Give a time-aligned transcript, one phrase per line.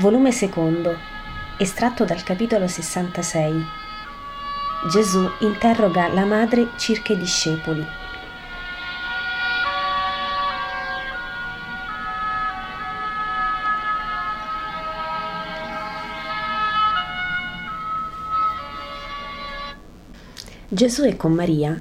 [0.00, 0.96] Volume secondo,
[1.58, 3.66] estratto dal capitolo 66.
[4.90, 7.86] Gesù interroga la madre circa i discepoli.
[20.66, 21.78] Gesù è con Maria,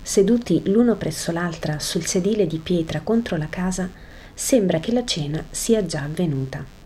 [0.00, 3.90] seduti l'uno presso l'altra sul sedile di pietra contro la casa,
[4.32, 6.83] sembra che la cena sia già avvenuta.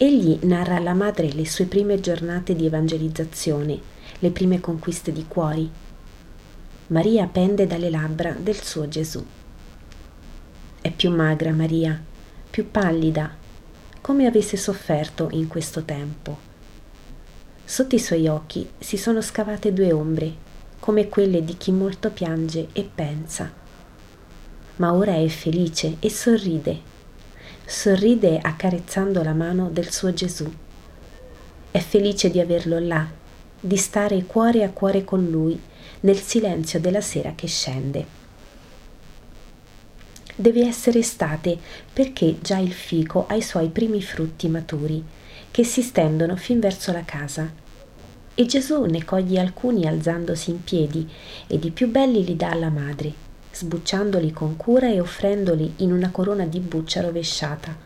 [0.00, 3.80] Egli narra alla madre le sue prime giornate di evangelizzazione,
[4.20, 5.68] le prime conquiste di cuori.
[6.86, 9.20] Maria pende dalle labbra del suo Gesù.
[10.80, 12.00] È più magra Maria,
[12.48, 13.34] più pallida,
[14.00, 16.38] come avesse sofferto in questo tempo.
[17.64, 20.32] Sotto i suoi occhi si sono scavate due ombre,
[20.78, 23.52] come quelle di chi molto piange e pensa.
[24.76, 26.97] Ma ora è felice e sorride
[27.70, 30.50] sorride accarezzando la mano del suo Gesù.
[31.70, 33.06] È felice di averlo là,
[33.60, 35.60] di stare cuore a cuore con lui
[36.00, 38.06] nel silenzio della sera che scende.
[40.34, 41.58] Deve essere estate
[41.92, 45.04] perché già il fico ha i suoi primi frutti maturi
[45.50, 47.52] che si stendono fin verso la casa
[48.34, 51.06] e Gesù ne coglie alcuni alzandosi in piedi
[51.46, 53.27] e di più belli li dà alla madre
[53.58, 57.76] sbucciandoli con cura e offrendoli in una corona di buccia rovesciata,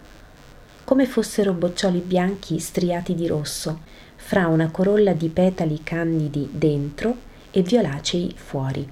[0.85, 3.81] come fossero boccioli bianchi striati di rosso,
[4.17, 7.17] fra una corolla di petali candidi dentro
[7.51, 8.87] e violacei fuori.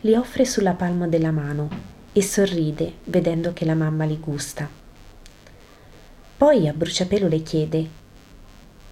[0.00, 1.68] Li offre sulla palma della mano
[2.12, 4.66] e sorride vedendo che la mamma li gusta.
[6.38, 7.88] Poi a bruciapelo le chiede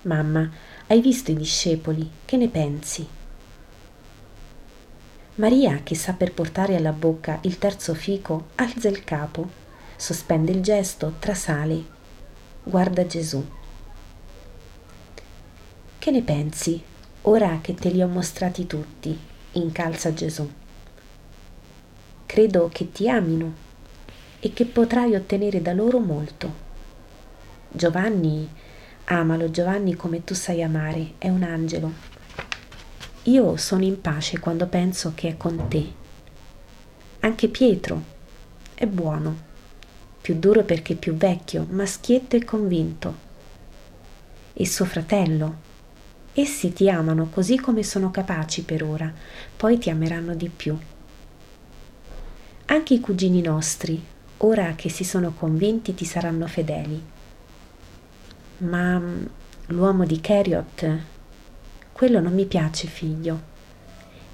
[0.03, 0.49] Mamma,
[0.87, 2.09] hai visto i discepoli?
[2.25, 3.16] Che ne pensi?
[5.37, 9.47] Maria, che sa per portare alla bocca il terzo fico, alza il capo,
[9.95, 11.85] sospende il gesto, trasale,
[12.63, 13.45] guarda Gesù.
[15.99, 16.83] Che ne pensi
[17.23, 19.19] ora che te li ho mostrati tutti?
[19.53, 20.51] incalza Gesù.
[22.25, 23.53] Credo che ti amino
[24.41, 26.65] e che potrai ottenere da loro molto.
[27.69, 28.49] Giovanni,
[29.05, 32.16] amalo Giovanni come tu sai amare, è un angelo
[33.27, 35.93] io sono in pace quando penso che è con te.
[37.21, 38.03] Anche Pietro
[38.75, 39.37] è buono,
[40.21, 43.25] più duro perché più vecchio, ma schietto e convinto.
[44.53, 45.65] E suo fratello.
[46.35, 49.13] Essi ti amano così come sono capaci per ora,
[49.57, 50.79] poi ti ameranno di più.
[52.67, 54.01] Anche i cugini nostri,
[54.39, 57.03] ora che si sono convinti, ti saranno fedeli.
[58.59, 59.25] Ma mm,
[59.69, 61.16] l'uomo di Keriot
[61.97, 63.41] quello non mi piace, figlio.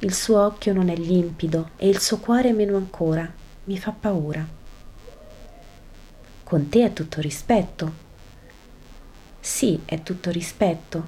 [0.01, 3.33] Il suo occhio non è limpido e il suo cuore meno ancora.
[3.67, 4.45] Mi fa paura.
[6.43, 7.93] Con te è tutto rispetto.
[9.39, 11.07] Sì, è tutto rispetto.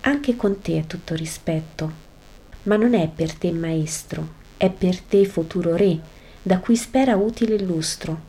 [0.00, 1.92] Anche con te è tutto rispetto.
[2.64, 6.00] Ma non è per te maestro, è per te futuro re,
[6.42, 8.22] da cui spera utile il lustro.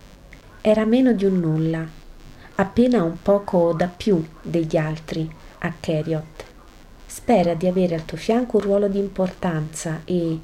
[0.61, 1.83] Era meno di un nulla,
[2.53, 6.32] appena un poco da più degli altri a Keriot
[7.13, 10.39] spera di avere al tuo fianco un ruolo di importanza e,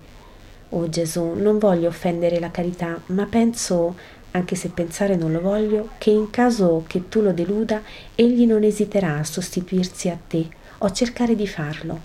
[0.70, 3.98] oh Gesù, non voglio offendere la carità, ma penso,
[4.32, 7.82] anche se pensare non lo voglio, che in caso che tu lo deluda,
[8.14, 10.48] egli non esiterà a sostituirsi a te
[10.78, 12.00] o a cercare di farlo.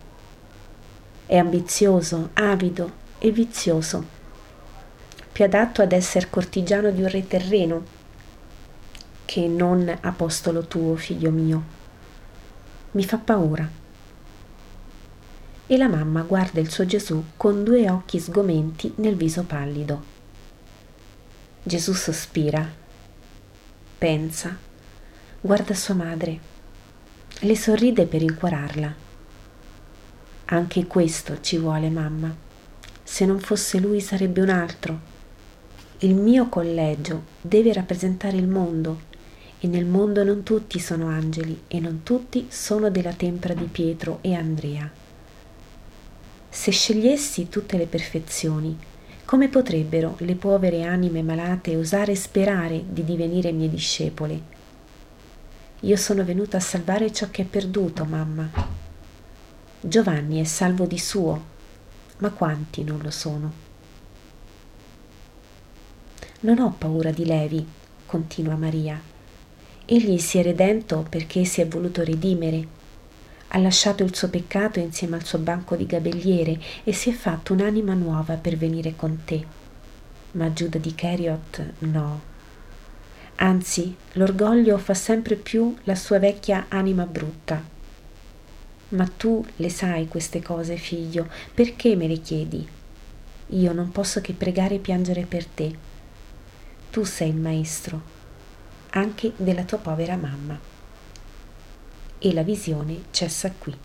[1.27, 4.03] È ambizioso, avido e vizioso,
[5.31, 7.85] più adatto ad essere cortigiano di un re terreno
[9.27, 11.63] che non apostolo tuo, figlio mio.
[12.93, 13.83] Mi fa paura
[15.67, 20.13] e la mamma guarda il suo Gesù con due occhi sgomenti nel viso pallido.
[21.63, 22.71] Gesù sospira,
[23.97, 24.57] pensa,
[25.41, 26.39] guarda sua madre,
[27.41, 28.95] le sorride per incuorarla.
[30.47, 32.35] Anche questo ci vuole, mamma.
[33.03, 35.13] Se non fosse lui sarebbe un altro.
[35.99, 39.13] Il mio collegio deve rappresentare il mondo
[39.59, 44.19] e nel mondo non tutti sono angeli e non tutti sono della tempra di Pietro
[44.21, 45.03] e Andrea.
[46.55, 48.79] Se scegliessi tutte le perfezioni,
[49.25, 54.41] come potrebbero le povere anime malate osare sperare di divenire mie discepole?
[55.81, 58.49] Io sono venuta a salvare ciò che è perduto, mamma.
[59.81, 61.45] Giovanni è salvo di suo,
[62.19, 63.53] ma quanti non lo sono?
[66.41, 67.67] Non ho paura di Levi,
[68.07, 68.99] continua Maria.
[69.85, 72.84] Egli si è redento perché si è voluto redimere
[73.55, 77.53] ha lasciato il suo peccato insieme al suo banco di gabelliere e si è fatto
[77.53, 79.47] un'anima nuova per venire con te.
[80.33, 82.33] Ma Giuda di Keriot no.
[83.37, 87.63] Anzi, l'orgoglio fa sempre più la sua vecchia anima brutta.
[88.89, 92.67] Ma tu le sai queste cose, figlio, perché me le chiedi?
[93.49, 95.77] Io non posso che pregare e piangere per te.
[96.91, 98.03] Tu sei il maestro,
[98.91, 100.74] anche della tua povera mamma.
[102.27, 103.77] E la visione cessa qui.